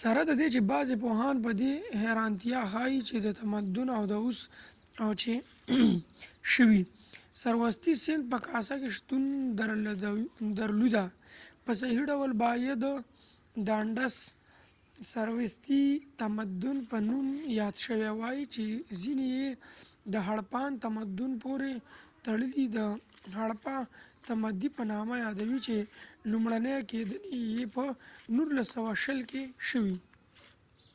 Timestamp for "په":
1.44-1.50, 8.32-8.38, 11.64-11.72, 16.90-16.96, 24.76-24.82, 27.74-27.84